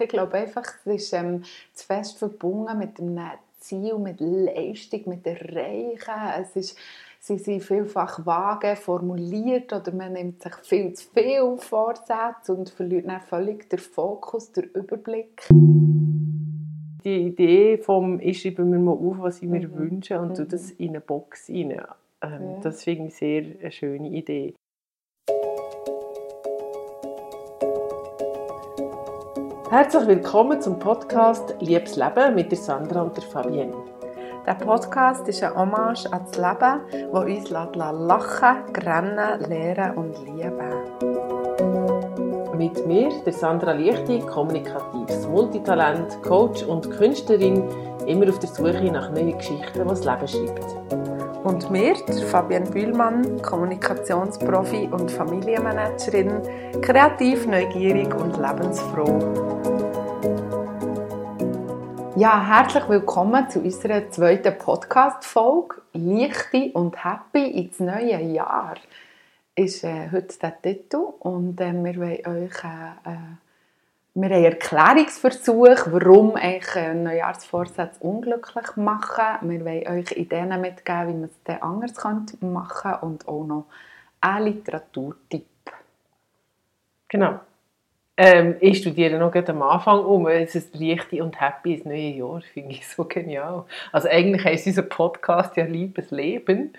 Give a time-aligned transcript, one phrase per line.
[0.00, 1.42] Ich glaube einfach, es ist ähm,
[1.74, 3.18] zu fest verbunden mit dem
[3.60, 6.14] Ziel, mit Leistung, mit Erreichen.
[6.40, 6.78] Es ist,
[7.20, 13.08] sie sind vielfach vage formuliert oder man nimmt sich viel zu viel Vorsätze und verliert
[13.08, 15.48] dann völlig den Fokus, den Überblick.
[15.50, 19.78] Die Idee vom «Ich schreibe mir mal auf, was ich mir mhm.
[19.78, 20.48] wünsche» und mhm.
[20.48, 21.80] das in eine Box rein, ähm,
[22.22, 22.60] ja.
[22.62, 24.54] das finde ich sehr eine schöne Idee.
[29.68, 33.74] Herzlich willkommen zum Podcast Liebes Leben mit der Sandra und der Fabienne.
[34.46, 40.56] Der Podcast ist ein Hommage an das Leben, das uns lachen, grennen, lehren und lieben.
[42.56, 47.64] Mit mir, der Sandra Lichti, kommunikatives Multitalent, Coach und Künstlerin,
[48.06, 51.15] immer auf der Suche nach neuen Geschichten, die das Leben schreibt.
[51.46, 51.94] Und mir,
[52.28, 56.42] Fabienne Bühlmann, Kommunikationsprofi und Familienmanagerin,
[56.82, 59.20] kreativ, neugierig und lebensfroh.
[62.16, 68.74] Ja, herzlich willkommen zu unserer zweiten Podcast-Folge «Leichte und happy ins neue Jahr»
[69.54, 73.45] ist äh, heute der Titel und äh, wir wollen euch äh, äh
[74.18, 79.50] wir haben Erklärungsversuch, warum eigentlich Neujahrsvorsätze unglücklich machen.
[79.50, 81.92] Wir wollen euch Ideen mitgeben, wie man es anders
[82.40, 83.66] machen kann und auch noch
[84.22, 85.46] einen Literaturtipp.
[87.08, 87.40] Genau.
[88.18, 90.26] Ähm, ich studiere noch am Anfang um.
[90.26, 92.40] Es ist richtig und happy ins neue Jahr.
[92.40, 93.64] Finde ich so genial.
[93.92, 96.72] Also eigentlich heißt unser Podcast ja Liebes Leben.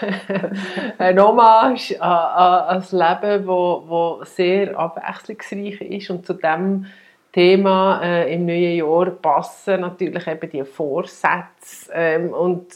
[0.98, 6.86] Ein Hommage an, an, an das Leben, wo, wo sehr abwechslungsreich ist und zu dem
[7.32, 12.66] Thema äh, im neuen Jahr passen natürlich eben die Vorsätze ähm, und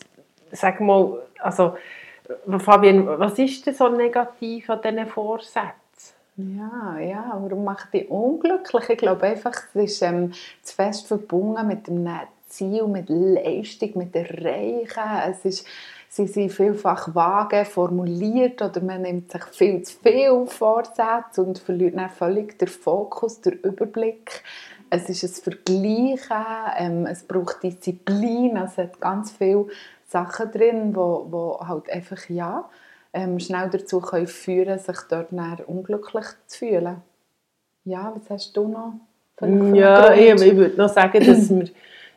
[0.50, 1.76] sag mal, also
[2.58, 5.88] Fabian, was ist denn so negativ an diesen Vorsätzen?
[6.39, 8.91] Ja, ja, warum macht die unglücklich?
[8.91, 12.08] Ich glaube einfach, es ist ähm, zu fest verbunden mit dem
[12.48, 15.03] Ziel, mit Leistung, mit Erreichen.
[15.28, 15.66] Es ist,
[16.09, 21.97] sie sind vielfach vage formuliert oder man nimmt sich viel zu viel Vorsätze und verliert
[21.97, 24.44] dann völlig den Fokus, den Überblick.
[24.91, 26.47] Es ist ein Vergleichen,
[26.78, 29.66] ähm, es braucht Disziplin, es hat ganz viele
[30.06, 32.70] Sachen drin, wo, wo halt einfach, ja,
[33.12, 35.32] ähm, schnell dazu können führen sich dort
[35.66, 37.02] unglücklich zu fühlen.
[37.84, 38.94] Ja, was hast du noch?
[39.74, 41.69] Ja, ich, ich würde noch sagen, dass wir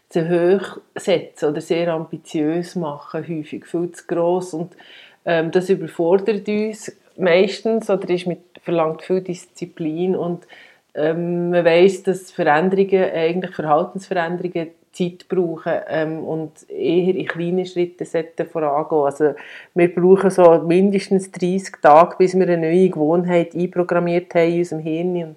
[0.10, 4.76] zu hoch setzen oder sehr ambitiös machen, häufig viel zu gross und
[5.24, 10.46] ähm, das überfordert uns meistens oder ist mit, verlangt viel Disziplin und
[10.94, 18.06] ähm, man weiß, dass Veränderungen, eigentlich Verhaltensveränderungen Zeit brauchen ähm, und eher in kleinen Schritten
[18.46, 19.04] vorangehen.
[19.04, 19.34] Also
[19.74, 24.82] wir brauchen so mindestens 30 Tage, bis wir eine neue Gewohnheit einprogrammiert haben in unserem
[24.82, 25.36] Hirn und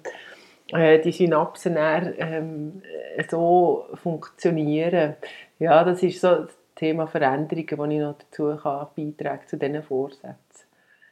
[0.73, 2.81] äh, die Synapsen dann, ähm,
[3.29, 5.15] so funktionieren.
[5.59, 9.83] Ja, das ist so das Thema Veränderungen, das ich noch dazu kann beitragen zu diesen
[9.83, 10.35] Vorsätzen.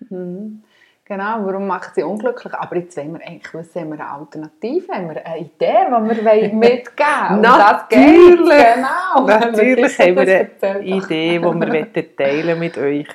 [0.10, 0.64] Mhm.
[1.06, 2.54] Genau, warum macht sie unglücklich?
[2.54, 6.26] Aber jetzt wollen wir eigentlich wissen, haben wir eine Alternative, haben wir eine Idee, die
[6.26, 7.42] wir mitgeben wollen?
[7.42, 8.64] Natürlich!
[8.74, 9.26] Genau!
[9.28, 13.08] Natürlich haben wir eine Idee, die wir teilen mit euch.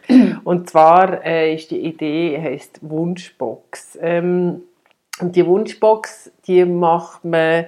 [0.44, 3.99] Und zwar äh, ist die Idee, heisst Wunschbox.
[4.03, 4.65] Ähm,
[5.20, 7.65] und die Wunschbox, die macht man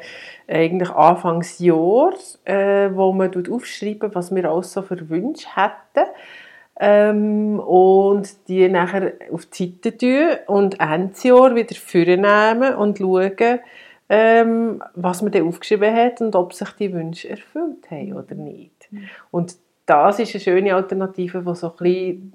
[0.46, 2.12] eigentlich Anfangsjahr,
[2.44, 6.10] äh, wo man aufschreiben, was wir auch so für Wünsche hätten
[6.80, 13.60] ähm, und die nachher auf die Seite tun und Ende Jahr wieder vornehmen und schauen,
[14.08, 18.90] ähm, was man dann aufgeschrieben hat und ob sich die Wünsche erfüllt haben oder nicht.
[18.90, 19.08] Mhm.
[19.30, 22.32] Und das ist eine schöne Alternative, die so ein bisschen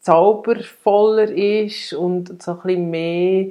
[0.00, 3.46] zaubervoller ist und so ein bisschen mehr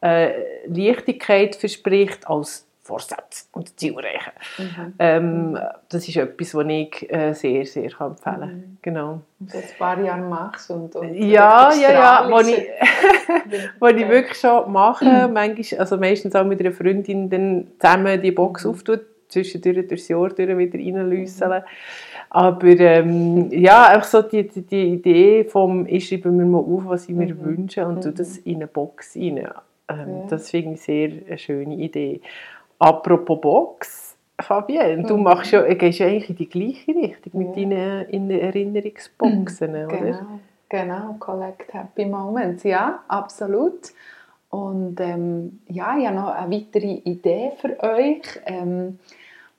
[0.00, 0.32] äh,
[0.68, 4.32] Leichtigkeit verspricht als Vorsätze und Ziele erreichen.
[4.58, 4.94] Mhm.
[4.98, 5.58] Ähm,
[5.90, 8.50] das ist etwas, was ich äh, sehr, sehr kann empfehlen kann.
[8.50, 8.78] Mhm.
[8.80, 9.20] Genau.
[9.40, 12.66] Und das ein paar Jahre machst und, und Ja, ja, ja, was ich,
[13.78, 18.32] was ich wirklich schon mache, manchmal, also meistens auch mit einer Freundin dann zusammen die
[18.32, 18.70] Box mhm.
[18.70, 21.60] auftut, zwischendurch durchs Jahr durch wieder reinlüsseln.
[21.60, 21.66] Mhm.
[22.30, 26.84] Aber ähm, ja, einfach so die, die, die, Idee vom, ich schreibe mir mal auf,
[26.86, 27.44] was ich mir mhm.
[27.44, 28.14] wünsche und mhm.
[28.14, 29.48] das in eine Box rein.
[29.88, 30.26] Ähm, ja.
[30.28, 32.20] Das finde ich sehr eine schöne Idee.
[32.78, 35.24] Apropos Box, Fabienne, du mhm.
[35.24, 38.04] machst ja, gehst ja eigentlich in die gleiche Richtung mit ja.
[38.04, 39.86] deinen Erinnerungsboxen, oder?
[39.98, 43.92] Genau, genau, Collect Happy Moments, ja, absolut.
[44.50, 48.22] Und ähm, ja, ich habe noch eine weitere Idee für euch.
[48.46, 48.98] Ähm,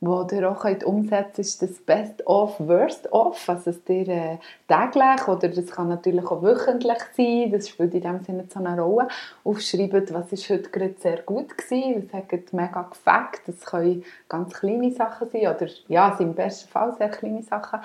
[0.01, 4.37] was ihr auch umsetzen könnt, ist das Best of, Worst of, also dass ihr äh,
[4.67, 8.79] täglich oder das kann natürlich auch wöchentlich sein, das spielt in dem Sinne so eine
[8.79, 9.09] Rolle,
[9.43, 14.53] aufschreibt, was ist heute gerade sehr gut gewesen, was hat mega gefällt, das können ganz
[14.53, 17.79] kleine Sachen sein oder ja, im besten Fall sehr kleine Sachen.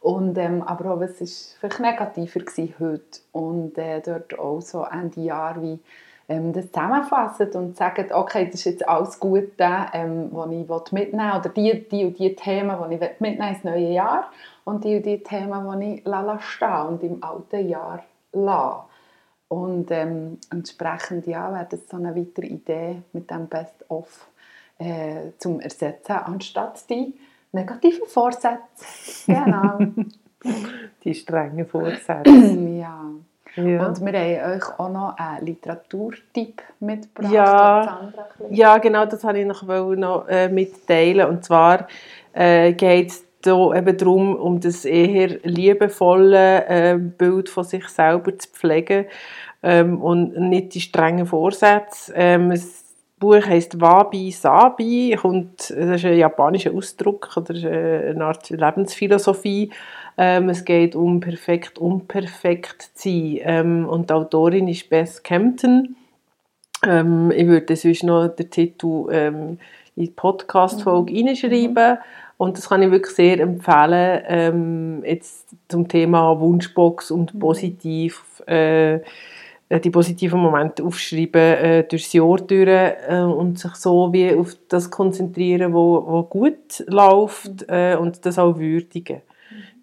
[0.00, 1.26] Und, ähm, aber auch, was war
[1.58, 3.20] vielleicht negativer gewesen heute?
[3.32, 5.80] Und äh, dort auch so Ende Jahr wie
[6.28, 11.32] ähm, das zusammenfassen und sagen, okay, das ist jetzt alles Gute, ähm, was ich mitnehmen
[11.32, 14.30] will, oder die, die und die Themen, die ich mitnehmen ins neue Jahr
[14.64, 18.02] und die und die Themen, die ich la stehen und im alten Jahr
[18.32, 18.80] lasse.
[19.48, 24.28] Und ähm, entsprechend ja, wäre das so eine weitere Idee mit dem Best-of
[24.78, 27.14] äh, zum Ersetzen, anstatt die
[27.52, 28.58] negativen Vorsätze.
[29.26, 29.78] Genau.
[31.02, 32.22] die strengen Vorsätze.
[32.78, 33.10] ja.
[33.56, 33.86] Ja.
[33.86, 37.32] Und wir haben euch auch noch einen Literaturtipp mitgebracht.
[37.32, 38.12] Ja,
[38.50, 41.28] ja genau, das wollte ich noch, noch äh, mitteilen.
[41.28, 41.88] Und zwar
[42.34, 48.48] äh, geht es eben darum, um das eher liebevolle äh, Bild von sich selber zu
[48.48, 49.06] pflegen
[49.62, 52.12] ähm, und nicht die strengen Vorsätze.
[52.14, 52.52] Ähm,
[53.18, 59.70] Buch heißt Wabi Sabi, kommt, das ist ein japanischer Ausdruck oder eine Art Lebensphilosophie
[60.18, 63.40] ähm, es geht um perfekt, unperfekt zu sein.
[63.42, 65.96] Ähm, und die Autorin ist Beth Campton.
[66.84, 69.58] Ähm, ich würde sonst noch den Titel ähm,
[69.94, 71.28] in die Podcast-Folge mhm.
[71.28, 71.92] reinschreiben.
[71.92, 71.98] Mhm.
[72.38, 77.38] Und das kann ich wirklich sehr empfehlen, ähm, jetzt zum Thema Wunschbox und mhm.
[77.38, 79.00] positiv, äh,
[79.70, 84.90] die positiven Momente aufschreiben äh, durchs Jahr durch äh, und sich so wie auf das
[84.90, 89.22] konzentrieren, wo, wo gut läuft äh, und das auch würdigen.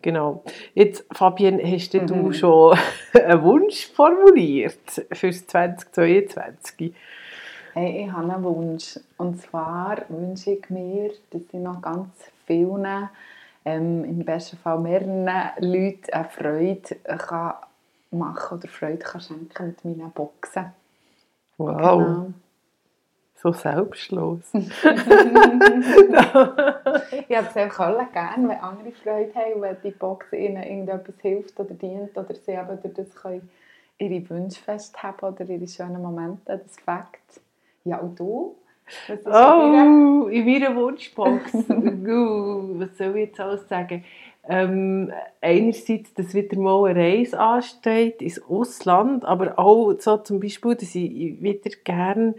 [0.01, 0.44] Genau.
[0.74, 2.07] Jetzt, Fabian, hast mhm.
[2.07, 2.77] du schon
[3.13, 6.94] einen Wunsch formuliert für 2022?
[7.74, 9.00] Hey, ich habe einen Wunsch.
[9.18, 12.09] Und zwar wünsche ich mir, dass ich noch ganz
[12.45, 13.09] vielen,
[13.65, 15.25] ähm, im besten Fall mehreren
[15.59, 17.53] Leuten eine Freude kann
[18.13, 20.74] machen oder Freude kann schenken mit meinen Boxen.
[21.57, 21.77] Wow.
[21.77, 22.33] Genau
[23.44, 24.39] so selbstlos.
[24.54, 24.95] ich habe
[27.27, 32.18] es alle gerne, wenn andere Freude haben wenn die Box ihnen irgendetwas hilft oder dient
[32.18, 33.50] oder sie eben durch das können
[34.00, 37.42] ihre Wünsche festhalten oder ihre schönen Momente, das Fakt.
[37.83, 38.56] Ja, und du?
[39.25, 41.54] Oh, in meiner Wunschbox.
[41.54, 44.04] uh, was soll ich jetzt alles sagen?
[44.48, 45.12] Ähm,
[45.42, 50.95] einerseits, dass wieder mal eine Reise ansteht ins Ausland, aber auch so zum Beispiel, dass
[50.95, 52.36] ich wieder gerne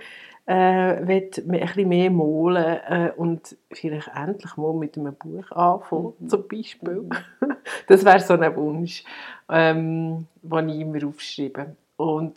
[0.46, 6.28] äh, ein bisschen mehr malen äh, und vielleicht endlich mal mit einem Buch anfangen, mhm.
[6.28, 7.02] zum Beispiel.
[7.02, 7.10] Mhm.
[7.86, 9.04] Das wäre so ein Wunsch,
[9.48, 11.74] ähm, den ich immer aufschreibe.
[11.96, 12.34] Und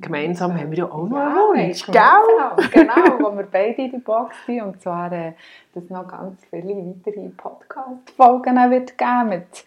[0.00, 2.70] gemeinsam haben wir ja auch noch einen Wunsch, gell?
[2.72, 4.62] Genau, wo wir beide in der Box sind.
[4.62, 5.34] Und zwar, äh,
[5.72, 9.64] dass es noch ganz viele weitere Podcast-Folgen wird geben mit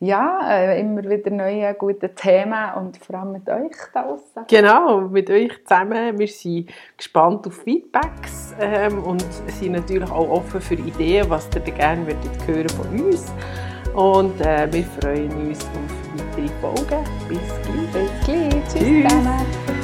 [0.00, 4.44] ja, äh, immer wieder neue gute Themen und vor allem mit euch da draußen.
[4.46, 6.16] Genau, mit euch zusammen.
[6.18, 11.60] Wir sind gespannt auf Feedbacks ähm, und sind natürlich auch offen für Ideen, was ihr
[11.72, 13.32] gerne würdet hören von uns.
[13.98, 17.04] Und äh, wir freuen uns auf weitere Folgen.
[17.28, 17.92] Bis gleich.
[17.92, 18.62] Bis gleich.
[18.70, 19.08] Tschüss.
[19.08, 19.77] Tschüss.